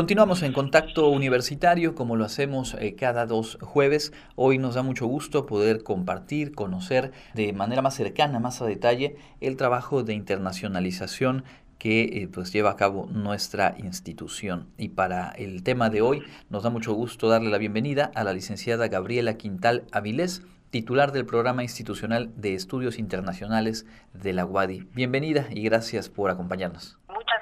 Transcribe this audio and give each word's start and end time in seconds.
Continuamos 0.00 0.42
en 0.42 0.54
contacto 0.54 1.10
universitario 1.10 1.94
como 1.94 2.16
lo 2.16 2.24
hacemos 2.24 2.74
eh, 2.80 2.94
cada 2.94 3.26
dos 3.26 3.58
jueves. 3.60 4.14
Hoy 4.34 4.56
nos 4.56 4.74
da 4.74 4.82
mucho 4.82 5.04
gusto 5.04 5.44
poder 5.44 5.82
compartir, 5.82 6.54
conocer 6.54 7.12
de 7.34 7.52
manera 7.52 7.82
más 7.82 7.96
cercana, 7.96 8.38
más 8.38 8.62
a 8.62 8.64
detalle, 8.64 9.16
el 9.42 9.58
trabajo 9.58 10.02
de 10.02 10.14
internacionalización 10.14 11.44
que 11.76 12.22
eh, 12.22 12.28
pues 12.32 12.50
lleva 12.50 12.70
a 12.70 12.76
cabo 12.76 13.08
nuestra 13.12 13.74
institución. 13.76 14.68
Y 14.78 14.88
para 14.88 15.32
el 15.32 15.62
tema 15.62 15.90
de 15.90 16.00
hoy 16.00 16.22
nos 16.48 16.62
da 16.62 16.70
mucho 16.70 16.94
gusto 16.94 17.28
darle 17.28 17.50
la 17.50 17.58
bienvenida 17.58 18.10
a 18.14 18.24
la 18.24 18.32
licenciada 18.32 18.88
Gabriela 18.88 19.34
Quintal 19.34 19.84
Avilés, 19.92 20.40
titular 20.70 21.12
del 21.12 21.26
Programa 21.26 21.62
Institucional 21.62 22.30
de 22.36 22.54
Estudios 22.54 22.98
Internacionales 22.98 23.84
de 24.14 24.32
la 24.32 24.46
UADI. 24.46 24.88
Bienvenida 24.94 25.46
y 25.50 25.60
gracias 25.60 26.08
por 26.08 26.30
acompañarnos 26.30 26.96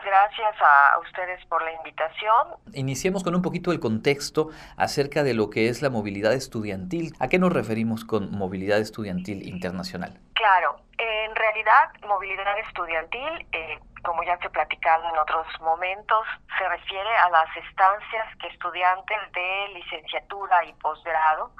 gracias 0.09 0.55
a 0.61 0.99
ustedes 1.01 1.45
por 1.47 1.63
la 1.63 1.73
invitación. 1.73 2.57
Iniciemos 2.73 3.23
con 3.23 3.35
un 3.35 3.43
poquito 3.43 3.73
el 3.73 3.81
contexto 3.81 4.49
acerca 4.77 5.23
de 5.23 5.35
lo 5.35 5.51
que 5.51 5.69
es 5.69 5.83
la 5.83 5.91
movilidad 5.91 6.33
estudiantil. 6.33 7.15
¿A 7.19 7.29
qué 7.29 7.39
nos 7.39 7.53
referimos 7.53 8.05
con 8.05 8.31
movilidad 8.31 8.79
estudiantil 8.79 9.47
internacional? 9.47 10.19
Claro, 10.35 10.81
en 10.99 11.35
realidad 11.35 11.93
movilidad 12.07 12.59
estudiantil, 12.59 13.47
eh, 13.53 13.79
como 14.03 14.23
ya 14.23 14.37
se 14.39 14.47
ha 14.47 14.51
platicado 14.51 15.09
en 15.09 15.19
otros 15.19 15.47
momentos, 15.61 16.27
se 16.59 16.69
refiere 16.69 17.17
a 17.17 17.31
las 17.31 17.57
estancias 17.57 18.37
que 18.41 18.49
estudiantes 18.49 19.33
de 19.33 19.69
licenciatura 19.75 20.65
y 20.65 20.73
posgrado 20.75 21.53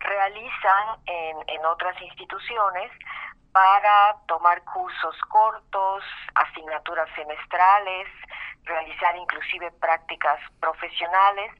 realizan 0.00 1.00
en, 1.06 1.36
en 1.46 1.64
otras 1.66 2.00
instituciones 2.00 2.90
para 3.52 4.16
tomar 4.26 4.62
cursos 4.64 5.16
cortos, 5.28 6.04
asignaturas 6.34 7.08
semestrales, 7.14 8.08
realizar 8.64 9.16
inclusive 9.16 9.70
prácticas 9.72 10.38
profesionales, 10.60 11.52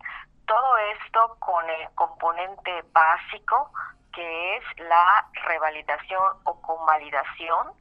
todo 0.46 0.78
esto 0.78 1.36
con 1.40 1.68
el 1.68 1.88
componente 1.94 2.84
básico 2.92 3.72
que 4.16 4.56
es 4.56 4.64
la 4.78 5.28
revalidación 5.46 6.22
o 6.44 6.60
convalidación 6.62 7.74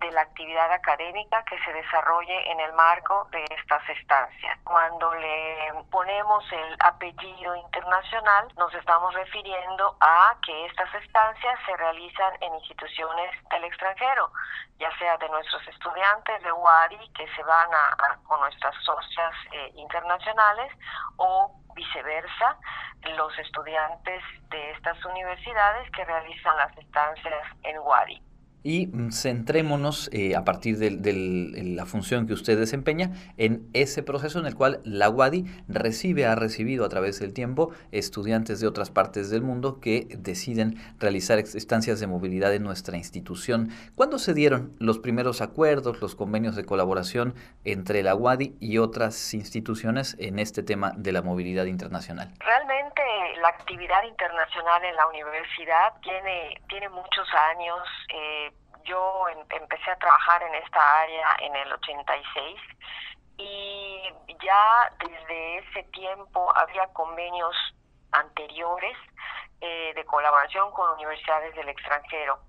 de 0.00 0.12
la 0.12 0.20
actividad 0.20 0.70
académica 0.70 1.42
que 1.44 1.58
se 1.64 1.72
desarrolle 1.72 2.52
en 2.52 2.60
el 2.60 2.72
marco 2.74 3.26
de 3.32 3.42
estas 3.50 3.82
estancias. 3.88 4.58
Cuando 4.64 5.12
le 5.14 5.72
ponemos 5.90 6.44
el 6.52 6.76
apellido 6.80 7.56
internacional, 7.56 8.52
nos 8.56 8.72
estamos 8.74 9.14
refiriendo 9.14 9.96
a 10.00 10.36
que 10.44 10.66
estas 10.66 10.94
estancias 10.94 11.58
se 11.66 11.76
realizan 11.76 12.34
en 12.42 12.54
instituciones 12.54 13.32
del 13.50 13.64
extranjero, 13.64 14.30
ya 14.78 14.96
sea 14.98 15.16
de 15.16 15.28
nuestros 15.30 15.66
estudiantes 15.66 16.42
de 16.42 16.52
UARI 16.52 17.08
que 17.14 17.26
se 17.34 17.42
van 17.42 17.68
a, 17.72 18.18
con 18.24 18.40
nuestras 18.40 18.74
socias 18.84 19.34
eh, 19.52 19.72
internacionales 19.74 20.70
o 21.16 21.50
viceversa, 21.78 22.58
los 23.16 23.38
estudiantes 23.38 24.22
de 24.50 24.70
estas 24.72 25.02
universidades 25.04 25.88
que 25.92 26.04
realizan 26.04 26.56
las 26.56 26.76
estancias 26.76 27.46
en 27.62 27.78
UARI. 27.78 28.27
Y 28.62 28.88
mm, 28.88 29.12
centrémonos 29.12 30.10
eh, 30.12 30.36
a 30.36 30.44
partir 30.44 30.78
de, 30.78 30.90
la 30.90 31.86
función 31.86 32.26
que 32.26 32.32
usted 32.32 32.58
desempeña 32.58 33.12
en 33.36 33.68
ese 33.72 34.02
proceso 34.02 34.38
en 34.38 34.46
el 34.46 34.54
cual 34.54 34.80
la 34.84 35.08
UADI 35.10 35.44
recibe, 35.68 36.26
ha 36.26 36.34
recibido 36.34 36.84
a 36.84 36.88
través 36.88 37.20
del 37.20 37.32
tiempo 37.32 37.72
estudiantes 37.92 38.60
de 38.60 38.66
otras 38.66 38.90
partes 38.90 39.30
del 39.30 39.42
mundo 39.42 39.80
que 39.80 40.08
deciden 40.18 40.76
realizar 40.98 41.38
estancias 41.38 42.00
de 42.00 42.06
movilidad 42.06 42.54
en 42.54 42.62
nuestra 42.62 42.96
institución. 42.96 43.70
¿Cuándo 43.94 44.18
se 44.18 44.34
dieron 44.34 44.74
los 44.78 44.98
primeros 44.98 45.40
acuerdos, 45.40 46.00
los 46.00 46.14
convenios 46.14 46.56
de 46.56 46.64
colaboración 46.64 47.34
entre 47.64 48.02
la 48.02 48.14
UADI 48.14 48.56
y 48.60 48.78
otras 48.78 49.34
instituciones 49.34 50.16
en 50.18 50.38
este 50.38 50.62
tema 50.62 50.92
de 50.96 51.12
la 51.12 51.22
movilidad 51.22 51.66
internacional? 51.66 52.32
Realmente 52.38 53.02
la 53.40 53.48
actividad 53.48 54.02
internacional 54.04 54.84
en 54.84 54.96
la 54.96 55.06
universidad 55.06 55.94
tiene, 56.02 56.60
tiene 56.68 56.88
muchos 56.88 57.26
años. 57.50 57.78
Eh, 58.12 58.52
yo 58.88 59.26
empecé 59.28 59.90
a 59.90 59.98
trabajar 59.98 60.42
en 60.42 60.54
esta 60.54 61.00
área 61.00 61.36
en 61.40 61.54
el 61.54 61.72
86 61.72 62.60
y 63.36 64.02
ya 64.42 64.92
desde 64.98 65.58
ese 65.58 65.82
tiempo 65.92 66.52
había 66.56 66.86
convenios 66.92 67.54
anteriores 68.12 68.96
eh, 69.60 69.92
de 69.94 70.04
colaboración 70.04 70.70
con 70.72 70.90
universidades 70.90 71.54
del 71.54 71.68
extranjero. 71.68 72.40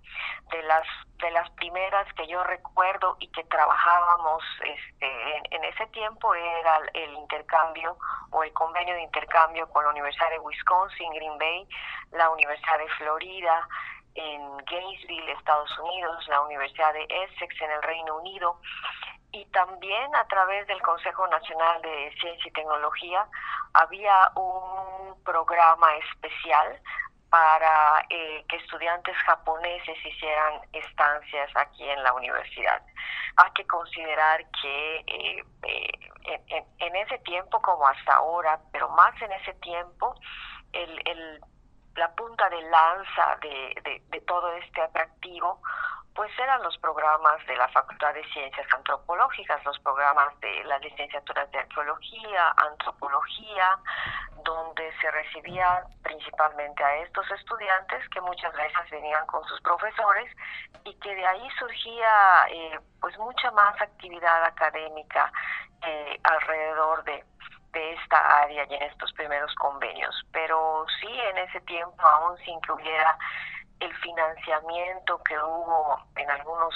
De 0.52 0.64
las 0.64 0.86
de 1.18 1.32
las 1.32 1.50
primeras 1.52 2.12
que 2.14 2.28
yo 2.28 2.44
recuerdo 2.44 3.18
y 3.20 3.28
que 3.32 3.44
trabajábamos 3.44 4.42
este, 4.64 5.38
en, 5.38 5.44
en, 5.52 5.64
ese 5.66 5.86
tiempo 5.88 6.34
era 6.34 6.80
el 6.94 7.14
intercambio 7.14 7.98
o 8.32 8.44
el 8.44 8.54
convenio 8.54 8.96
de 8.96 9.02
intercambio 9.02 9.68
con 9.70 9.84
la 9.84 9.90
Universidad 9.90 10.30
de 10.30 10.40
Wisconsin, 10.40 11.12
Green 11.14 11.38
Bay, 11.38 11.68
la 12.12 12.30
Universidad 12.30 12.78
de 12.78 12.88
Florida, 12.98 13.68
en 14.16 14.58
Gainesville, 14.66 15.31
Estados 15.31 15.78
Unidos, 15.80 16.28
la 16.28 16.42
Universidad 16.42 16.94
de 16.94 17.08
Essex 17.09 17.62
en 17.62 17.72
el 17.72 17.81
Reino 17.84 18.18
Unido 18.18 18.59
y 19.31 19.46
también 19.47 20.16
a 20.16 20.25
través 20.28 20.66
del 20.68 20.81
Consejo 20.81 21.28
Nacional 21.28 21.81
de 21.81 22.14
Ciencia 22.19 22.48
y 22.48 22.52
Tecnología 22.52 23.28
había 23.74 24.31
un 24.36 25.24
programa 25.24 25.96
especial 25.98 26.81
para 27.30 28.06
eh, 28.09 28.44
que 28.50 28.56
estudiantes 28.56 29.16
japoneses 29.18 29.98
hicieran 30.03 30.62
estancias 30.74 31.50
aquí 31.56 31.88
en 31.88 32.02
la 32.02 32.14
universidad. 32.14 32.81
Hay 33.38 33.52
que 33.52 33.68
considerar 33.68 34.44
que 34.62 35.03
eh, 35.06 35.44
eh, 35.64 36.66
en, 36.80 36.96
ese 36.96 37.19
tiempo 37.19 37.62
como 37.62 37.88
hasta 37.88 38.16
ahora, 38.16 38.59
pero 38.72 38.90
más 38.90 39.19
en 39.22 39.31
ese 39.31 39.53
tiempo, 39.56 40.16
el, 40.74 41.02
el 41.06 41.42
la 41.96 42.14
punta 42.16 42.50
de 42.50 42.62
lanza 42.64 43.38
de, 43.42 44.02
de, 44.10 44.22
todo 44.22 44.52
este 44.54 44.82
atractivo, 44.82 45.62
pues 46.14 46.32
eran 46.40 46.62
los 46.64 46.78
programas 46.78 47.46
de 47.48 47.56
la 47.56 47.68
Facultad 47.70 48.14
de 48.14 48.24
Ciencias 48.32 48.68
Antropológicas, 48.74 49.64
los 49.66 49.80
programas 49.80 50.38
de 50.40 50.64
las 50.66 50.82
licenciaturas 50.82 51.50
de 51.52 51.60
Arqueología, 51.60 52.54
Antropología, 52.58 53.80
donde 54.44 54.92
se 55.00 55.12
recibía 55.12 55.84
principalmente 56.04 56.84
a 56.84 56.98
estos 56.98 57.30
estudiantes 57.32 58.08
que 58.10 58.22
muchas 58.22 58.54
veces 58.54 58.90
venían 58.92 59.26
con 59.28 59.44
sus 59.46 59.62
profesores 59.62 60.32
y 60.84 60.94
que 60.96 61.16
de 61.16 61.26
ahí 61.26 61.48
surgía 61.58 62.46
eh, 62.50 62.80
pues 63.00 63.18
mucha 63.18 63.52
más 63.52 63.80
actividad 63.82 64.44
académica 64.44 65.32
eh, 65.82 66.20
alrededor 66.24 67.04
de 67.04 67.24
de 67.72 67.94
esta 67.94 68.41
área 68.41 68.66
y 68.69 68.74
en 68.74 68.84
estos 68.84 69.12
primeros 69.13 69.53
convenios. 69.56 70.16
Pero 70.31 70.85
sí, 71.00 71.07
en 71.07 71.38
ese 71.38 71.62
tiempo, 71.62 72.02
aún 72.02 72.38
que 72.38 72.72
hubiera 72.72 73.18
el 73.80 73.96
financiamiento 73.97 75.22
que 75.24 75.38
hubo 75.38 75.97
en 76.18 76.30
algunos 76.30 76.75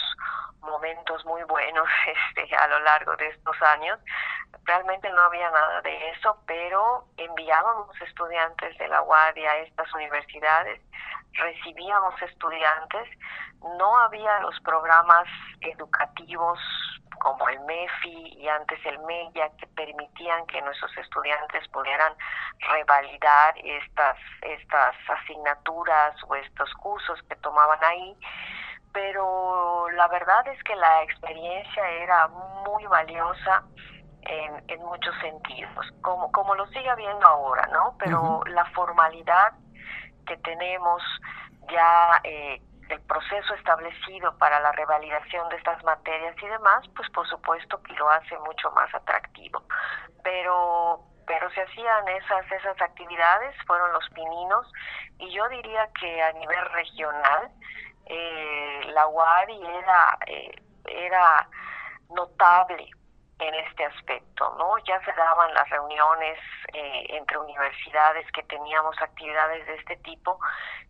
momentos 0.62 1.26
muy 1.26 1.44
buenos 1.44 1.88
este, 2.38 2.56
a 2.56 2.68
lo 2.68 2.80
largo 2.80 3.16
de 3.18 3.28
estos 3.28 3.62
años, 3.62 4.00
realmente 4.64 5.10
no 5.10 5.22
había 5.22 5.50
nada 5.52 5.82
de 5.82 6.12
eso, 6.12 6.38
pero 6.46 7.06
enviábamos 7.18 7.90
estudiantes 8.02 8.78
de 8.78 8.88
la 8.88 9.02
UADI 9.02 9.46
a 9.46 9.58
estas 9.58 9.94
universidades, 9.94 10.82
recibíamos 11.34 12.22
estudiantes, 12.22 13.10
no 13.78 13.98
había 14.00 14.40
los 14.42 14.60
programas 14.62 15.28
educativos 15.62 16.60
como 17.20 17.48
el 17.48 17.60
MEFI 17.62 18.38
y 18.38 18.48
antes 18.50 18.80
el 18.86 19.00
MEIA 19.00 19.50
que 19.58 19.68
permitían 19.68 20.46
que 20.48 20.62
nuestros 20.62 20.96
estudiantes 20.98 21.68
pudieran 21.70 22.14
revalidar 22.60 23.54
estas, 23.64 24.18
estas 24.42 24.96
asignaturas 25.08 26.16
o 26.28 26.36
estos 26.36 26.72
cursos 26.76 27.22
que 27.30 27.36
tomaban 27.38 27.82
ahí, 27.84 28.16
pero 28.92 29.90
la 29.92 30.08
verdad 30.10 30.48
es 30.48 30.62
que 30.64 30.76
la 30.76 31.04
experiencia 31.04 31.90
era 31.90 32.28
muy 32.28 32.86
valiosa 32.88 33.64
en, 34.22 34.64
en 34.68 34.84
muchos 34.84 35.16
sentidos, 35.22 35.92
como, 36.02 36.32
como 36.32 36.56
lo 36.56 36.68
sigue 36.68 36.90
habiendo 36.90 37.26
ahora, 37.26 37.68
¿no? 37.72 37.96
Pero 38.00 38.44
la 38.48 38.66
formalidad 38.72 39.54
que 40.26 40.38
tenemos 40.38 41.02
ya 41.70 42.20
eh, 42.24 42.62
el 42.90 43.02
proceso 43.02 43.54
establecido 43.56 44.38
para 44.38 44.60
la 44.60 44.72
revalidación 44.74 45.48
de 45.50 45.58
estas 45.58 45.84
materias 45.84 46.36
y 46.42 46.48
demás, 46.48 46.86
pues 46.96 47.10
por 47.12 47.28
supuesto 47.28 47.82
que 47.84 47.94
lo 47.94 48.10
hace 48.10 48.38
mucho 48.40 48.72
más 48.72 48.94
atractivo. 48.94 49.64
Pero 50.24 51.02
pero 51.26 51.50
se 51.52 51.62
hacían 51.62 52.08
esas 52.10 52.52
esas 52.52 52.82
actividades, 52.82 53.56
fueron 53.66 53.94
los 53.94 54.10
pininos 54.10 54.70
y 55.20 55.32
yo 55.32 55.48
diría 55.50 55.90
que 56.00 56.22
a 56.22 56.34
nivel 56.34 56.66
regional 56.72 57.50
eh, 58.06 58.82
la 58.94 59.08
UARI 59.08 59.62
era 59.66 60.18
eh, 60.28 60.62
era 60.86 61.48
notable 62.10 62.90
en 63.40 63.54
este 63.56 63.86
aspecto, 63.86 64.56
¿no? 64.58 64.78
Ya 64.88 65.04
se 65.04 65.12
daban 65.14 65.54
las 65.54 65.70
reuniones 65.70 66.38
eh, 66.74 67.06
entre 67.10 67.38
universidades 67.38 68.26
que 68.32 68.44
teníamos 68.44 68.96
actividades 69.02 69.66
de 69.66 69.76
este 69.76 69.98
tipo 69.98 70.40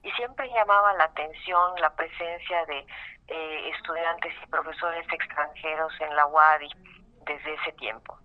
y 0.03 0.11
siempre 0.11 0.49
llamaba 0.49 0.93
la 0.93 1.05
atención 1.05 1.79
la 1.79 1.95
presencia 1.95 2.65
de 2.65 2.85
eh, 3.27 3.69
estudiantes 3.75 4.33
y 4.43 4.47
profesores 4.47 5.05
extranjeros 5.11 5.93
en 6.01 6.15
la 6.15 6.27
UADI 6.27 6.69
desde 7.25 7.53
ese 7.53 7.71
tiempo. 7.73 8.17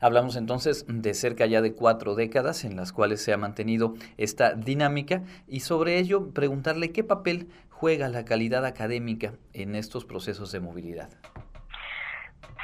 Hablamos 0.00 0.36
entonces 0.36 0.84
de 0.86 1.12
cerca 1.14 1.46
ya 1.46 1.60
de 1.60 1.74
cuatro 1.74 2.14
décadas 2.14 2.64
en 2.64 2.76
las 2.76 2.92
cuales 2.92 3.22
se 3.22 3.32
ha 3.32 3.36
mantenido 3.36 3.94
esta 4.16 4.54
dinámica 4.54 5.22
y 5.48 5.60
sobre 5.60 5.98
ello 5.98 6.32
preguntarle 6.32 6.92
qué 6.92 7.02
papel 7.02 7.48
juega 7.70 8.08
la 8.08 8.24
calidad 8.24 8.64
académica 8.64 9.32
en 9.52 9.74
estos 9.74 10.04
procesos 10.04 10.52
de 10.52 10.60
movilidad. 10.60 11.10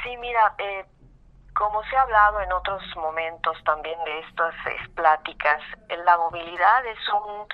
Sí, 0.03 0.17
mira, 0.17 0.55
eh, 0.59 0.85
como 1.55 1.83
se 1.85 1.97
ha 1.97 2.03
hablado 2.03 2.41
en 2.41 2.53
otros 2.53 2.83
momentos 2.97 3.57
también 3.65 4.03
de 4.05 4.21
estas 4.21 4.55
pláticas, 4.95 5.61
la 5.89 6.17
movilidad 6.17 6.87
es 6.87 6.99
un, 7.09 7.47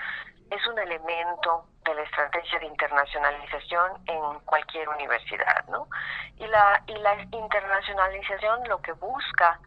es 0.50 0.66
un 0.66 0.78
elemento 0.78 1.66
de 1.84 1.94
la 1.94 2.02
estrategia 2.02 2.58
de 2.58 2.66
internacionalización 2.66 4.02
en 4.06 4.40
cualquier 4.40 4.88
universidad, 4.88 5.64
¿no? 5.68 5.88
Y 6.36 6.46
la, 6.46 6.82
y 6.86 6.94
la 6.96 7.22
internacionalización 7.22 8.68
lo 8.68 8.80
que 8.82 8.92
busca 8.92 9.58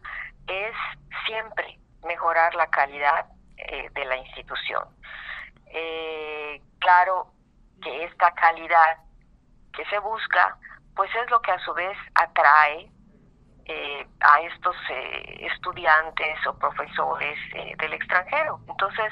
es 0.46 0.74
siempre 1.26 1.78
mejorar 2.04 2.54
la 2.54 2.66
calidad 2.68 3.26
eh, 3.56 3.88
de 3.92 4.04
la 4.04 4.16
institución. 4.16 4.84
Eh, 5.66 6.60
claro 6.78 7.32
que 7.82 8.04
esta 8.04 8.32
calidad 8.32 8.98
que 9.72 9.84
se 9.86 9.98
busca, 9.98 10.56
pues 11.00 11.10
es 11.14 11.30
lo 11.30 11.40
que 11.40 11.50
a 11.50 11.58
su 11.60 11.72
vez 11.72 11.96
atrae 12.14 12.90
eh, 13.64 14.06
a 14.20 14.40
estos 14.42 14.76
eh, 14.90 15.46
estudiantes 15.50 16.46
o 16.46 16.58
profesores 16.58 17.38
eh, 17.54 17.74
del 17.78 17.94
extranjero. 17.94 18.60
Entonces, 18.68 19.10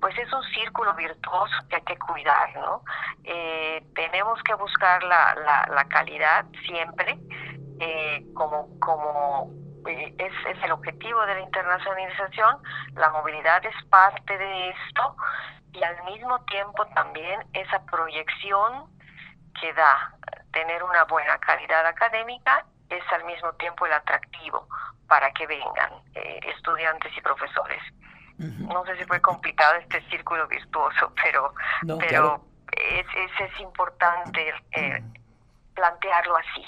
pues 0.00 0.16
es 0.16 0.32
un 0.32 0.42
círculo 0.44 0.94
virtuoso 0.94 1.54
que 1.68 1.76
hay 1.76 1.82
que 1.82 1.98
cuidar, 1.98 2.56
¿no? 2.56 2.82
tenemos 3.94 4.42
que 4.42 4.54
buscar 4.54 5.02
la, 5.02 5.66
la, 5.68 5.84
calidad 5.88 6.46
siempre 6.66 7.18
como, 8.32 8.68
como 8.80 9.52
es, 9.86 10.32
es 10.46 10.64
el 10.64 10.72
objetivo 10.72 11.20
de 11.26 11.34
la 11.34 11.40
internacionalización, 11.40 12.56
la 12.94 13.10
movilidad 13.10 13.62
es 13.66 13.84
parte 13.90 14.38
de 14.38 14.70
esto 14.70 15.14
y 15.74 15.82
al 15.82 16.02
mismo 16.04 16.42
tiempo 16.46 16.86
también 16.94 17.44
esa 17.52 17.84
proyección 17.84 18.97
que 19.60 19.72
da 19.72 20.14
tener 20.52 20.82
una 20.82 21.04
buena 21.04 21.38
calidad 21.38 21.86
académica 21.86 22.64
es 22.88 23.02
al 23.12 23.24
mismo 23.24 23.52
tiempo 23.54 23.86
el 23.86 23.92
atractivo 23.92 24.66
para 25.06 25.30
que 25.32 25.46
vengan 25.46 25.92
eh, 26.14 26.40
estudiantes 26.54 27.16
y 27.16 27.20
profesores. 27.20 27.82
No 28.38 28.84
sé 28.86 28.96
si 28.96 29.04
fue 29.04 29.20
complicado 29.20 29.74
este 29.74 30.00
círculo 30.10 30.46
virtuoso, 30.46 31.12
pero, 31.20 31.52
pero 31.98 32.40
es, 32.70 33.06
es, 33.40 33.60
importante 33.60 34.54
eh, 34.72 35.02
plantearlo 35.74 36.36
así. 36.36 36.64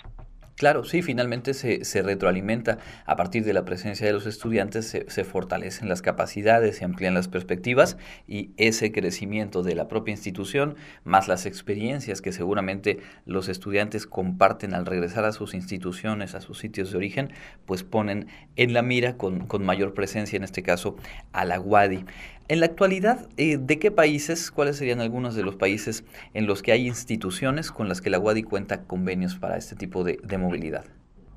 Claro, 0.61 0.85
sí, 0.85 1.01
finalmente 1.01 1.55
se, 1.55 2.03
retroalimenta 2.03 2.77
a 3.07 3.17
partir 3.17 3.47
de 3.47 3.55
la 3.55 3.65
presencia 3.65 4.07
de 4.07 4.13
los 4.13 4.27
estudiantes, 4.27 4.87
se, 4.87 5.09
se, 5.09 5.25
fortalecen 5.25 5.89
las 5.89 6.03
capacidades, 6.03 6.77
se 6.77 6.85
amplían 6.85 7.15
las 7.15 7.29
perspectivas 7.29 7.97
y 8.29 8.51
ese 8.59 8.93
crecimiento 8.93 9.63
de 9.63 9.75
la 9.75 9.89
propia 9.89 10.13
institución, 10.13 10.77
más 11.03 11.29
las 11.29 11.47
experiencias 11.47 12.21
que 12.21 12.33
seguramente 12.33 12.99
los 13.25 13.49
estudiantes 13.49 14.07
comparten 14.07 14.75
al 14.75 14.85
regresar 14.85 15.25
a 15.25 15.33
sus 15.33 15.55
instituciones, 15.55 16.35
a 16.35 16.43
sus 16.43 16.59
sitios 16.59 16.91
de 16.91 16.99
origen, 16.99 17.33
pues 17.65 17.83
ponen 17.83 18.27
en 18.57 18.75
la 18.75 18.83
mira 18.83 19.17
con, 19.17 19.47
con 19.47 19.65
mayor 19.65 19.95
presencia, 19.95 20.37
en 20.37 20.45
este 20.45 20.63
caso, 20.63 20.95
a 21.33 21.47
la 21.47 21.59
UADI. 21.59 22.05
En 22.51 22.59
la 22.59 22.67
actualidad, 22.67 23.29
eh, 23.37 23.59
¿de 23.61 23.79
qué 23.79 23.93
países, 23.93 24.51
cuáles 24.51 24.77
serían 24.77 25.01
algunos 25.01 25.37
de 25.37 25.45
los 25.45 25.55
países 25.55 26.03
en 26.35 26.49
los 26.49 26.65
que 26.65 26.73
hay 26.73 26.89
instituciones 26.89 27.71
con 27.71 27.89
las 27.89 28.01
que 28.01 28.11
la 28.11 28.19
UADI 28.19 28.43
cuenta 28.43 28.89
convenios 28.89 29.37
para 29.37 29.57
este 29.57 29.77
tipo 29.77 30.03
de, 30.03 30.19
movilidad? 30.37 30.85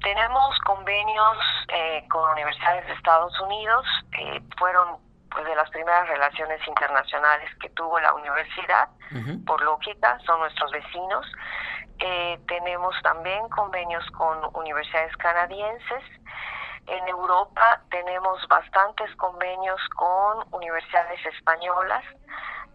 Tenemos 0.02 0.60
convenios 0.66 1.38
eh, 1.72 2.04
con 2.10 2.32
universidades 2.32 2.88
de 2.88 2.94
Estados 2.94 3.40
Unidos, 3.42 3.86
eh, 4.18 4.42
fueron 4.58 4.98
pues 5.30 5.46
de 5.46 5.56
las 5.56 5.70
primeras 5.70 6.08
relaciones 6.08 6.60
internacionales 6.68 7.48
que 7.62 7.70
tuvo 7.70 8.00
la 8.00 8.12
universidad, 8.16 8.90
por 9.46 9.62
lógica, 9.62 10.18
son 10.26 10.40
nuestros 10.40 10.72
vecinos. 10.72 11.32
tenemos 12.48 12.96
también 13.04 13.48
convenios 13.50 14.04
con 14.18 14.40
universidades 14.56 15.16
canadienses, 15.18 16.04
en 16.88 17.08
Europa 17.08 17.73
tenemos 17.94 18.42
bastantes 18.48 19.16
convenios 19.18 19.80
con 19.96 20.44
universidades 20.52 21.24
españolas, 21.28 22.04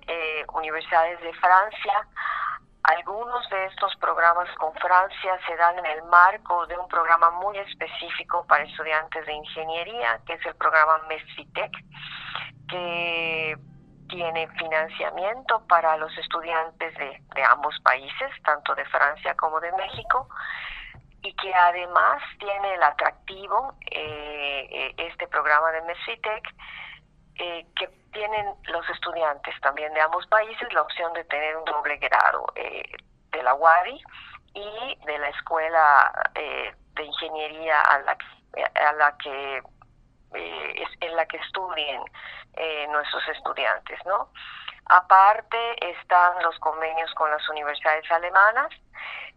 eh, 0.06 0.46
universidades 0.54 1.20
de 1.20 1.34
Francia. 1.34 2.06
Algunos 2.84 3.50
de 3.50 3.66
estos 3.66 3.96
programas 3.96 4.48
con 4.58 4.72
Francia 4.74 5.36
se 5.44 5.56
dan 5.56 5.76
en 5.80 5.86
el 5.86 6.04
marco 6.04 6.66
de 6.68 6.78
un 6.78 6.86
programa 6.86 7.32
muy 7.32 7.58
específico 7.58 8.46
para 8.46 8.62
estudiantes 8.62 9.26
de 9.26 9.32
ingeniería, 9.32 10.20
que 10.24 10.34
es 10.34 10.46
el 10.46 10.54
programa 10.54 10.98
MESFITEC, 11.08 11.72
que 12.68 13.58
tiene 14.08 14.48
financiamiento 14.56 15.66
para 15.66 15.96
los 15.96 16.16
estudiantes 16.16 16.94
de, 16.94 17.42
ambos 17.42 17.74
países, 17.82 18.30
tanto 18.44 18.72
de 18.76 18.84
Francia 18.84 19.34
como 19.34 19.58
de 19.58 19.72
México 19.72 20.28
que 21.48 21.54
además 21.54 22.22
tiene 22.38 22.74
el 22.74 22.82
atractivo, 22.82 23.74
eh, 23.90 24.68
eh, 24.70 24.94
este 24.98 25.26
programa 25.28 25.72
de 25.72 25.80
MESITEC, 25.80 26.44
eh, 27.36 27.66
que 27.74 27.88
tienen 28.12 28.54
los 28.64 28.86
estudiantes 28.90 29.58
también 29.62 29.94
de 29.94 30.00
ambos 30.02 30.26
países 30.26 30.70
la 30.74 30.82
opción 30.82 31.10
de 31.14 31.24
tener 31.24 31.56
un 31.56 31.64
doble 31.64 31.96
grado 31.96 32.44
de 32.54 33.42
la 33.42 33.54
UADI 33.54 34.02
y 34.54 34.98
de 35.06 35.18
la 35.18 35.28
escuela 35.28 36.12
de 36.34 37.02
ingeniería 37.02 37.80
a 37.80 37.98
la, 38.00 38.18
a 38.74 38.92
la 38.92 39.16
que 39.16 39.62
en 41.00 41.16
la 41.16 41.24
que 41.26 41.38
estudien 41.38 42.02
nuestros 42.90 43.26
estudiantes, 43.28 43.98
¿no? 44.04 44.30
Aparte 44.86 45.90
están 45.90 46.42
los 46.42 46.58
convenios 46.58 47.12
con 47.14 47.30
las 47.30 47.48
universidades 47.48 48.10
alemanas 48.10 48.68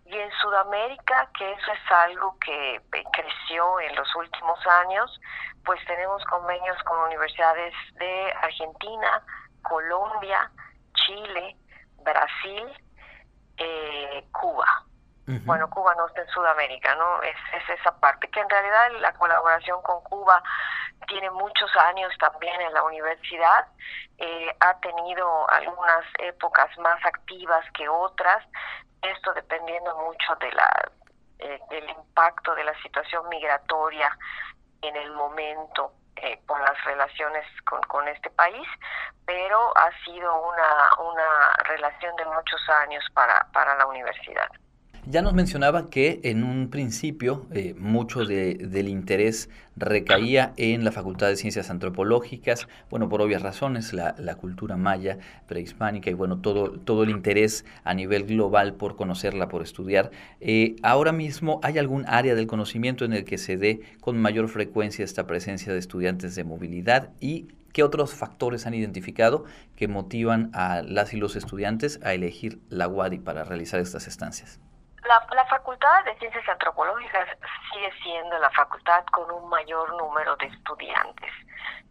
y 0.06 0.18
en 0.18 0.32
Sudamérica, 0.42 1.30
que 1.38 1.52
eso 1.54 1.72
es 1.72 1.92
algo 1.92 2.38
que 2.40 2.76
eh, 2.76 3.04
creció 3.14 3.80
en 3.80 3.96
los 3.96 4.14
últimos 4.16 4.60
años, 4.68 5.20
pues 5.64 5.80
tenemos 5.86 6.24
convenios 6.26 6.78
con 6.84 7.00
universidades 7.08 7.74
de 7.96 8.34
Argentina, 8.42 9.24
Colombia, 9.62 10.52
Chile, 10.94 11.56
Brasil, 12.04 12.68
eh, 13.58 14.26
Cuba. 14.32 14.66
Bueno, 15.46 15.70
Cuba 15.70 15.96
no 15.96 16.08
está 16.08 16.24
en 16.24 16.28
Sudamérica, 16.28 16.94
¿no? 16.96 17.22
Es, 17.22 17.38
es 17.54 17.80
esa 17.80 17.98
parte, 18.02 18.30
que 18.30 18.42
en 18.42 18.50
realidad 18.50 18.92
la 19.00 19.14
colaboración 19.14 19.82
con 19.82 20.04
Cuba 20.04 20.44
tiene 21.08 21.30
muchos 21.32 21.76
años 21.76 22.14
también 22.20 22.60
en 22.62 22.74
la 22.74 22.84
universidad, 22.84 23.68
eh, 24.18 24.56
ha 24.60 24.80
tenido 24.80 25.50
algunas 25.50 26.06
épocas 26.20 26.76
más 26.78 27.04
activas 27.06 27.66
que 27.74 27.88
otras, 27.90 28.46
esto 29.02 29.34
dependiendo 29.34 29.96
mucho 29.98 30.36
de 30.36 30.52
la 30.52 30.92
eh, 31.40 31.60
del 31.72 31.90
impacto 31.90 32.54
de 32.54 32.64
la 32.64 32.80
situación 32.84 33.28
migratoria 33.30 34.16
en 34.84 34.96
el 34.96 35.12
momento 35.14 35.92
eh, 36.18 36.40
con 36.46 36.62
las 36.62 36.84
relaciones 36.86 37.44
con, 37.66 37.82
con, 37.84 38.08
este 38.08 38.30
país, 38.30 38.68
pero 39.26 39.76
ha 39.76 39.90
sido 40.06 40.36
una, 40.40 40.94
una 41.00 41.54
relación 41.64 42.16
de 42.18 42.26
muchos 42.26 42.70
años 42.70 43.04
para, 43.16 43.48
para 43.54 43.76
la 43.76 43.88
universidad. 43.88 44.48
Ya 45.08 45.24
nos 45.24 45.34
mencionaba 45.34 45.90
que 45.90 46.20
en 46.24 46.44
un 46.44 46.70
principio 46.70 47.48
eh, 47.52 47.74
mucho 47.80 48.24
del 48.24 48.88
interés 48.88 49.50
recaía 49.76 50.54
en 50.58 50.84
la 50.84 50.92
Facultad 50.92 51.28
de 51.28 51.38
Ciencias 51.38 51.72
Antropológicas, 51.72 52.68
bueno, 52.92 53.10
por 53.10 53.20
obvias 53.20 53.42
razones, 53.42 53.94
la, 53.94 54.36
cultura 54.36 54.78
maya, 54.78 55.18
prehispánica 55.48 56.12
y 56.12 56.14
bueno, 56.14 56.38
todo, 56.38 56.80
todo 56.80 57.02
el 57.02 57.10
interés 57.10 57.66
a 57.84 57.96
nivel 57.96 58.26
global 58.26 58.76
por 58.76 58.96
conocerla, 58.96 59.50
por 59.50 59.64
estudiar. 59.64 60.12
Eh, 60.40 60.76
ahora 60.84 61.12
mismo, 61.12 61.60
¿hay 61.64 61.80
algún 61.80 62.06
área 62.08 62.36
del 62.36 62.46
conocimiento 62.46 63.04
en 63.04 63.14
el 63.14 63.26
que 63.26 63.40
se 63.40 63.58
dé 63.58 63.82
con 64.02 64.22
mayor 64.22 64.50
frecuencia 64.50 65.04
esta 65.04 65.26
presencia 65.26 65.74
de 65.74 65.80
estudiantes 65.80 66.36
de 66.36 66.44
movilidad 66.44 67.10
y 67.20 67.48
¿Qué 67.74 67.84
otros 67.84 68.14
factores 68.14 68.68
han 68.68 68.74
identificado 68.74 69.46
que 69.78 69.88
motivan 69.88 70.50
a 70.52 70.82
las 70.82 71.14
y 71.14 71.18
los 71.18 71.38
estudiantes 71.38 72.02
a 72.04 72.14
elegir 72.14 72.60
la 72.68 72.90
UADI 72.90 73.20
para 73.20 73.46
realizar 73.46 73.80
estas 73.80 74.10
estancias? 74.10 74.60
La, 75.08 75.46
Facultad 75.46 76.06
de 76.06 76.16
Ciencias 76.18 76.48
Antropológicas 76.48 77.28
sigue 77.74 77.92
siendo 78.04 78.38
la 78.40 78.50
facultad 78.52 79.04
con 79.12 79.30
un 79.32 79.50
mayor 79.50 79.96
número 79.98 80.36
de 80.38 80.46
estudiantes. 80.46 81.32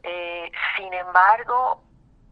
Eh, 0.02 0.50
sin 0.76 0.93
embargo, 0.95 1.83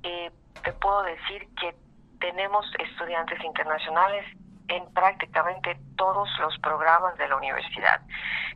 eh, 0.03 0.31
te 0.63 0.73
puedo 0.75 1.03
decir 1.03 1.47
que 1.61 1.75
tenemos 2.21 2.65
estudiantes 2.79 3.43
internacionales 3.45 4.25
en 4.69 4.93
prácticamente 4.95 5.79
todos 5.97 6.29
los 6.41 6.57
programas 6.59 7.17
de 7.19 7.29
la 7.29 7.37
universidad, 7.37 8.01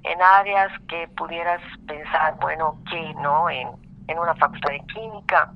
en 0.02 0.20
áreas 0.22 0.70
que 0.88 1.08
pudieras 1.08 1.60
pensar, 1.86 2.34
bueno, 2.36 2.78
que 2.90 3.14
no, 3.14 3.50
en, 3.50 3.68
en 4.08 4.18
una 4.18 4.34
facultad 4.36 4.70
de 4.70 4.84
química, 4.86 5.50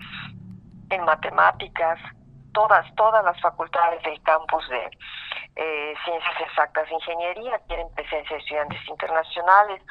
en 0.90 1.04
matemáticas, 1.04 1.98
todas, 2.56 2.86
todas 2.94 3.22
las 3.22 3.38
facultades 3.42 4.02
del 4.02 4.18
campus 4.22 4.66
de, 4.70 4.90
eh, 5.56 5.94
ciencias 6.06 6.40
exactas, 6.40 6.90
ingeniería, 6.90 7.58
tienen 7.68 7.86
presencia 7.94 8.34
de 8.34 8.42
estudiantes 8.42 8.88
internacionales 8.88 9.82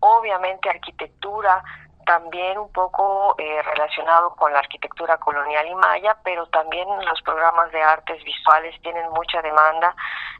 obviamente 0.00 0.68
arquitectura, 0.70 1.62
también 2.08 2.56
un 2.56 2.72
poco 2.72 3.34
eh, 3.36 3.60
relacionado 3.62 4.34
con 4.34 4.50
la 4.50 4.60
arquitectura 4.60 5.18
colonial 5.18 5.66
y 5.68 5.74
maya, 5.74 6.16
pero 6.24 6.46
también 6.46 6.88
los 7.04 7.20
programas 7.20 7.70
de 7.70 7.82
artes 7.82 8.24
visuales 8.24 8.74
tienen 8.80 9.10
mucha 9.10 9.42
demanda 9.42 9.94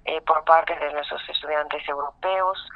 eh, 0.06 0.22
por 0.22 0.42
parte 0.44 0.74
de 0.76 0.90
nuestros 0.94 1.20
estudiantes 1.28 1.86
europeos, 1.86 2.66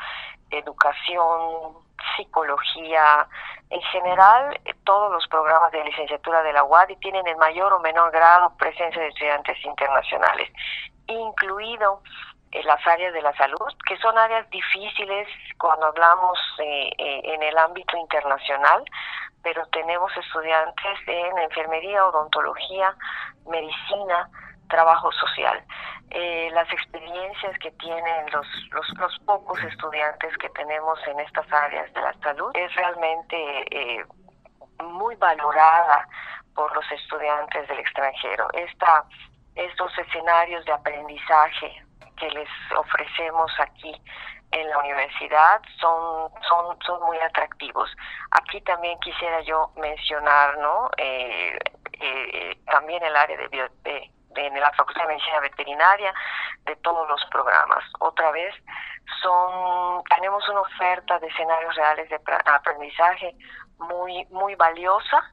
educación, 0.50 1.78
psicología, 2.16 3.26
en 3.70 3.80
general 3.80 4.61
todos 4.84 5.11
los 5.11 5.26
programas 5.28 5.72
de 5.72 5.84
licenciatura 5.84 6.42
de 6.42 6.52
la 6.52 6.64
UADI 6.64 6.96
tienen 6.96 7.26
en 7.26 7.38
mayor 7.38 7.72
o 7.72 7.80
menor 7.80 8.11
grado 8.11 8.54
presencia 8.58 9.00
de 9.00 9.08
estudiantes 9.08 9.56
internacionales, 9.64 10.50
incluido 11.06 12.02
las 12.64 12.87
áreas 12.87 13.12
de 13.14 13.23
la 13.23 13.32
salud, 13.35 13.66
que 13.87 13.97
son 13.99 14.16
áreas 14.18 14.49
difíciles 14.50 15.26
cuando 15.59 15.87
hablamos 15.87 16.38
eh, 16.59 16.90
eh, 16.99 17.21
en 17.25 17.42
el 17.42 17.56
ámbito 17.56 17.97
internacional, 17.97 18.85
pero 19.42 19.66
tenemos 19.68 20.14
estudiantes 20.16 20.99
en 21.06 21.38
enfermería, 21.38 22.04
odontología, 22.06 22.94
medicina, 23.47 24.28
trabajo 24.68 25.11
social. 25.12 25.64
Eh, 26.11 26.50
las 26.52 26.71
experiencias 26.71 27.59
que 27.59 27.71
tienen 27.73 28.30
los, 28.30 28.47
los, 28.71 29.18
pocos 29.21 29.59
estudiantes 29.64 30.37
que 30.37 30.49
tenemos 30.50 30.99
en 31.06 31.21
estas 31.21 31.50
áreas 31.50 31.92
de 31.94 32.00
la 32.02 32.12
salud 32.23 32.50
es 32.54 32.75
realmente 32.75 34.06
muy 34.85 35.16
valorada 35.16 36.06
por 36.54 36.75
los 36.75 36.85
estudiantes 36.92 37.66
del 37.68 37.78
extranjero. 37.78 38.47
Esta, 38.52 39.04
estos 39.54 39.97
escenarios 39.99 40.64
de 40.64 40.73
aprendizaje 40.73 41.85
que 42.16 42.30
les 42.30 42.49
ofrecemos 42.76 43.50
aquí 43.59 43.94
en 44.52 44.68
la 44.68 44.78
universidad 44.78 45.61
son, 45.80 46.30
son, 46.49 46.78
son 46.85 47.02
muy 47.04 47.18
atractivos. 47.18 47.90
Aquí 48.30 48.61
también 48.62 48.99
quisiera 49.00 49.40
yo 49.42 49.73
mencionar, 49.76 50.59
¿no? 50.59 50.90
Eh, 50.99 51.59
eh, 52.00 52.59
también 52.66 53.02
el 53.02 53.16
área 53.16 53.37
de, 53.37 53.49
bio, 53.49 53.68
de, 53.82 54.11
la 54.35 54.71
Facultad 54.73 55.02
de 55.02 55.09
Medicina 55.09 55.40
Veterinaria, 55.40 56.12
de 56.64 56.76
todos 56.76 57.09
los 57.09 57.25
programas. 57.30 57.85
Otra 58.00 58.30
vez, 58.30 58.54
son 59.23 60.02
tenemos 60.04 60.47
una 60.49 60.61
oferta 60.61 61.18
de 61.18 61.26
escenarios 61.28 61.75
reales 61.75 62.09
de 62.09 62.21
aprendizaje 62.47 63.35
muy, 63.78 64.25
muy 64.26 64.54
valiosa 64.54 65.32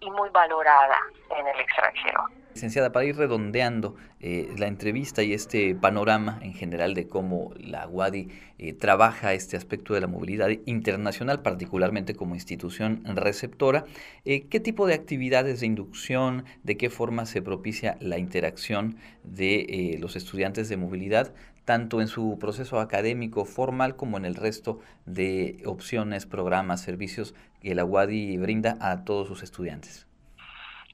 y 0.00 0.10
muy 0.10 0.28
valorada 0.30 0.98
en 1.38 1.46
el 1.46 1.60
extranjero. 1.60 2.24
Licenciada, 2.54 2.90
para 2.90 3.04
ir 3.04 3.16
redondeando 3.16 3.96
eh, 4.18 4.48
la 4.56 4.66
entrevista 4.66 5.22
y 5.22 5.34
este 5.34 5.74
panorama 5.74 6.38
en 6.40 6.54
general 6.54 6.94
de 6.94 7.06
cómo 7.06 7.52
la 7.58 7.86
UADI 7.86 8.30
eh, 8.58 8.72
trabaja 8.72 9.34
este 9.34 9.58
aspecto 9.58 9.92
de 9.92 10.00
la 10.00 10.06
movilidad 10.06 10.48
internacional, 10.64 11.42
particularmente 11.42 12.14
como 12.14 12.34
institución 12.34 13.02
receptora, 13.04 13.84
eh, 14.24 14.46
¿qué 14.48 14.58
tipo 14.58 14.86
de 14.86 14.94
actividades 14.94 15.60
de 15.60 15.66
inducción, 15.66 16.46
de 16.62 16.78
qué 16.78 16.88
forma 16.88 17.26
se 17.26 17.42
propicia 17.42 17.98
la 18.00 18.16
interacción 18.16 18.96
de 19.22 19.98
los 20.00 20.16
estudiantes 20.16 20.70
de 20.70 20.78
movilidad, 20.78 21.34
tanto 21.66 22.00
en 22.00 22.08
su 22.08 22.38
proceso 22.38 22.80
académico 22.80 23.44
formal 23.44 23.96
como 23.96 24.16
en 24.16 24.24
el 24.24 24.36
resto 24.36 24.78
de 25.04 25.62
opciones, 25.66 26.24
programas, 26.24 26.80
servicios 26.80 27.34
que 27.60 27.74
la 27.74 27.84
UADI 27.84 28.38
brinda 28.38 28.76
a 28.80 29.04
todos 29.04 29.28
sus 29.28 29.42
estudiantes? 29.42 30.06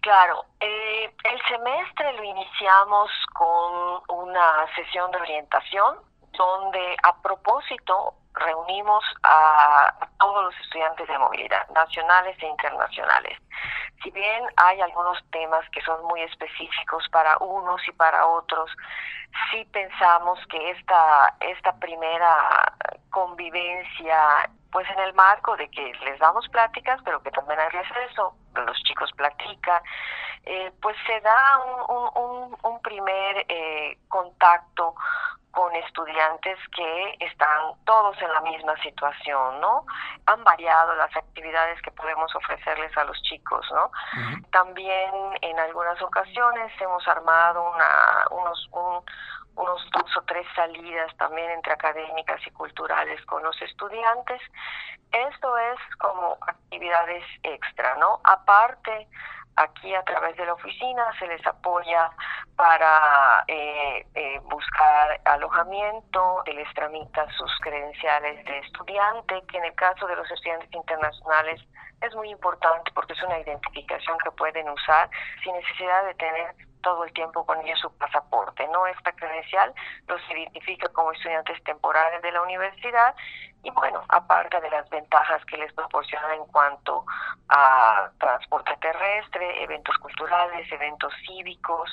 Claro, 0.01 0.47
eh, 0.59 1.05
el 1.05 1.41
semestre 1.47 2.13
lo 2.17 2.25
iniciamos 2.25 3.11
con 3.35 4.19
una 4.19 4.67
sesión 4.75 5.11
de 5.13 5.19
orientación 5.19 6.12
donde 6.37 6.97
a 7.03 7.17
propósito 7.23 8.15
reunimos 8.35 9.05
a, 9.23 9.93
todos 10.19 10.45
los 10.45 10.61
estudiantes 10.61 11.07
de 11.09 11.19
movilidad, 11.19 11.69
nacionales 11.71 12.37
e 12.41 12.47
internacionales. 12.47 13.39
Si 14.03 14.11
bien 14.11 14.45
hay 14.57 14.81
algunos 14.81 15.19
temas 15.31 15.69
que 15.71 15.81
son 15.83 16.05
muy 16.07 16.23
específicos 16.23 17.09
para 17.11 17.37
unos 17.39 17.87
y 17.87 17.93
para 17.93 18.27
otros, 18.27 18.71
sí 19.51 19.65
pensamos 19.73 20.39
que 20.49 20.71
esta, 20.71 21.35
esta 21.41 21.73
primera 21.77 22.73
convivencia, 23.11 24.51
pues 24.71 24.89
en 24.91 25.01
el 25.01 25.15
marco 25.15 25.57
de 25.57 25.69
que 25.71 25.93
les 26.05 26.19
damos 26.19 26.49
pláticas, 26.49 27.01
pero 27.05 27.23
que 27.23 27.31
también 27.31 27.61
hay 27.61 27.69
receso, 27.69 28.35
los 28.55 28.83
chicos 28.85 29.11
platican, 29.17 29.83
eh, 30.45 30.73
pues 30.81 30.97
se 31.07 31.21
da 31.21 31.59
un, 31.87 32.57
un, 32.63 32.83
primer 32.83 33.47
eh, 33.49 33.97
contacto 34.09 34.95
con 35.53 35.75
estudiantes 35.77 36.59
que 36.75 37.17
están 37.21 37.75
todos 37.85 38.21
en 38.21 38.33
la 38.33 38.41
misma 38.41 38.75
situación, 38.83 39.61
¿no? 39.61 39.87
Han 40.27 40.43
variado 40.45 40.95
las 40.97 41.15
actividades 41.15 41.81
que 41.83 41.91
podemos 41.91 42.35
ofrecerles 42.35 42.97
a 42.97 43.05
los 43.05 43.21
chicos, 43.23 43.67
¿no? 43.73 43.91
También 44.51 45.11
en 45.43 45.59
algunas 45.59 46.01
ocasiones 46.03 46.73
hemos 46.81 47.07
armado 47.07 47.71
una, 47.71 48.27
unos, 48.31 48.69
unos 48.73 49.91
dos 49.93 50.17
o 50.17 50.23
tres 50.23 50.47
salidas 50.57 51.15
también 51.19 51.51
entre 51.51 51.75
académicas 51.75 52.41
y 52.47 52.51
culturales 52.51 53.25
con 53.27 53.43
los 53.43 53.61
estudiantes. 53.61 54.41
Esto 55.13 55.59
es 55.59 55.79
como 55.99 56.39
actividades 56.41 57.25
extra, 57.43 57.95
¿no? 57.97 58.21
Aparte, 58.25 59.07
aquí 59.57 59.95
a 59.95 60.03
través 60.03 60.37
de 60.37 60.47
la 60.47 60.55
oficina 60.55 61.05
se 61.19 61.27
les 61.27 61.45
apoya 61.47 62.11
para 62.57 63.45
eh, 63.49 64.07
eh, 64.15 64.41
buscar 64.45 65.21
alojamiento, 65.25 66.43
se 66.45 66.53
les 66.55 66.73
tramita 66.75 67.27
sus 67.37 67.51
credenciales 67.61 68.45
de 68.45 68.59
estudiante, 68.59 69.43
que 69.49 69.59
en 69.59 69.65
el 69.65 69.75
caso 69.75 70.07
de 70.07 70.17
los 70.17 70.31
estudiantes 70.31 70.73
internacionales 70.73 71.61
es 72.01 72.15
muy 72.15 72.31
importante 72.31 72.91
porque 72.95 73.13
es 73.13 73.23
una 73.23 73.39
identificación 73.39 74.19
que 74.19 74.31
pueden 74.33 74.69
usar 74.69 75.09
sin 75.43 75.55
necesidad 75.55 76.05
de 76.05 76.15
tener 76.15 76.55
todo 76.83 77.05
el 77.05 77.13
tiempo 77.13 77.47
con 77.47 77.61
ellos 77.61 77.79
su 77.81 77.97
pasaporte. 77.97 78.67
No 78.69 78.87
esta 78.87 79.13
credencial 79.13 79.73
los 80.09 80.21
identifica 80.31 80.89
como 80.89 81.13
estudiantes 81.13 81.63
temporales 81.65 82.21
de 82.23 82.33
la 82.33 82.43
universidad 82.43 83.15
y 83.63 83.71
bueno, 83.71 84.03
aparte 84.09 84.61
de 84.61 84.71
las 84.71 84.89
ventajas 84.91 85.45
que 85.47 85.57
les 85.57 85.73
proporciona 85.73 86.35
en 86.35 86.45
cuanto 86.47 87.05
a 87.49 88.11
transporte 88.19 88.73
terrestre, 88.81 89.63
eventos 89.63 89.97
culturales, 89.99 90.71
eventos 90.73 91.13
cívicos, 91.27 91.91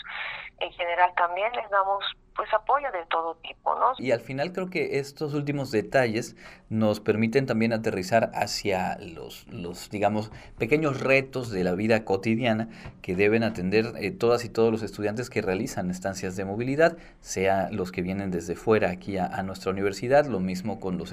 en 0.60 0.72
general 0.74 1.14
también 1.16 1.52
les 1.54 1.70
damos 1.70 2.04
pues 2.40 2.54
apoyo 2.54 2.90
de 2.94 3.06
todo 3.10 3.36
tipo, 3.36 3.76
¿no? 3.76 3.92
Y 3.98 4.12
al 4.12 4.22
final 4.22 4.54
creo 4.54 4.70
que 4.70 5.00
estos 5.00 5.34
últimos 5.34 5.72
detalles 5.72 6.38
nos 6.70 7.02
permiten 7.02 7.46
también 7.46 7.74
aterrizar 7.74 8.32
hacia 8.34 8.98
los, 9.00 9.46
los 9.48 9.90
digamos, 9.90 10.32
pequeños 10.58 11.02
retos 11.02 11.52
de 11.52 11.66
la 11.66 11.74
vida 11.74 12.06
cotidiana 12.06 12.70
que 13.02 13.18
deben 13.18 13.44
atender 13.44 13.92
eh, 13.98 14.12
todas 14.12 14.46
y 14.46 14.50
todos 14.50 14.72
los 14.72 14.84
estudiantes 14.84 15.30
que 15.30 15.42
realizan 15.42 15.92
estancias 15.92 16.38
de 16.38 16.46
movilidad, 16.46 16.98
sea 17.20 17.68
los 17.72 17.92
que 17.92 18.02
vienen 18.02 18.32
desde 18.32 18.56
fuera 18.56 18.90
aquí 18.90 19.18
a, 19.18 19.44
nuestra 19.44 19.72
universidad, 19.72 20.26
lo 20.26 20.40
mismo 20.40 20.80
con 20.80 20.98
los 20.98 21.12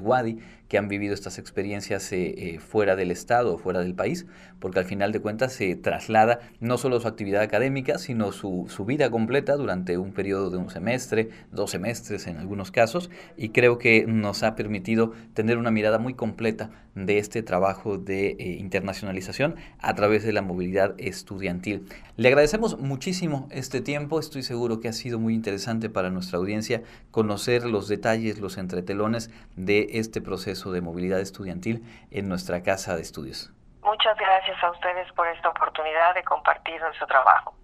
WADI 0.00 0.38
que 0.68 0.78
han 0.78 0.88
vivido 0.88 1.14
estas 1.14 1.38
experiencias 1.38 2.10
eh, 2.12 2.34
eh, 2.36 2.58
fuera 2.58 2.96
del 2.96 3.10
estado 3.10 3.54
o 3.54 3.58
fuera 3.58 3.80
del 3.80 3.94
país, 3.94 4.26
porque 4.58 4.80
al 4.80 4.84
final 4.84 5.12
de 5.12 5.20
cuentas 5.20 5.52
se 5.52 5.76
traslada 5.76 6.40
no 6.60 6.76
solo 6.78 6.98
su 7.00 7.08
actividad 7.08 7.42
académica, 7.42 7.98
sino 7.98 8.32
su, 8.32 8.66
su 8.68 8.84
vida 8.84 9.10
completa 9.10 9.56
durante 9.56 9.96
un 9.98 10.12
periodo 10.12 10.50
de 10.50 10.56
un 10.56 10.70
semestre, 10.70 11.28
dos 11.52 11.70
semestres 11.70 12.26
en 12.26 12.38
algunos 12.38 12.70
casos, 12.70 13.10
y 13.36 13.50
creo 13.50 13.78
que 13.78 14.06
nos 14.06 14.42
ha 14.42 14.56
permitido 14.56 15.12
tener 15.34 15.58
una 15.58 15.70
mirada 15.70 15.98
muy 15.98 16.14
completa 16.14 16.70
de 16.96 17.18
este 17.18 17.42
trabajo 17.42 17.98
de 17.98 18.30
eh, 18.30 18.56
internacionalización 18.58 19.54
a 19.78 19.94
través 19.94 20.24
de 20.24 20.32
la 20.32 20.42
movilidad 20.42 20.94
estudiantil. 20.98 21.88
Le 22.16 22.28
agradecemos 22.28 22.78
muchísimo 22.78 23.46
este 23.52 23.80
tiempo, 23.80 24.18
estoy 24.18 24.42
seguro 24.42 24.80
que 24.80 24.88
ha 24.88 24.92
sido 24.92 25.20
muy 25.20 25.34
interesante 25.34 25.90
para 25.90 26.10
nuestra 26.10 26.38
audiencia 26.38 26.82
conocer 27.12 27.64
los 27.64 27.86
detalles, 27.86 28.40
los 28.40 28.56
entretelones 28.56 29.30
de 29.54 29.86
este 29.92 30.20
proceso 30.20 30.72
de 30.72 30.80
movilidad 30.80 31.20
estudiantil 31.20 31.84
en 32.10 32.28
nuestra 32.28 32.62
casa 32.62 32.96
de 32.96 33.02
estudios. 33.02 33.52
Muchas 33.84 34.16
gracias 34.16 34.56
a 34.64 34.70
ustedes 34.72 35.12
por 35.12 35.28
esta 35.28 35.50
oportunidad 35.50 36.14
de 36.14 36.24
compartir 36.24 36.80
nuestro 36.80 37.06
trabajo 37.06 37.54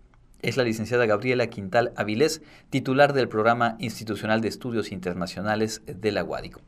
es 0.42 0.56
la 0.56 0.64
licenciada 0.64 1.06
Gabriela 1.06 1.46
Quintal 1.46 1.92
Avilés, 1.96 2.42
titular 2.68 3.12
del 3.12 3.28
Programa 3.28 3.76
Institucional 3.78 4.40
de 4.40 4.48
Estudios 4.48 4.90
Internacionales 4.90 5.82
de 5.86 6.10
la 6.10 6.24
UADICO. 6.24 6.60